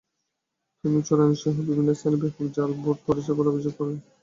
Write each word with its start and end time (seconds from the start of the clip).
তিনি 0.83 0.99
চুড়াইনসহ 1.07 1.53
বিভিন্ন 1.59 1.89
স্থানে 1.93 2.17
ব্যাপক 2.21 2.45
জাল 2.55 2.71
ভোট 2.81 2.97
পড়েছে 3.05 3.31
বলে 3.37 3.49
অভিযোগ 3.51 3.73
করেন। 3.79 3.97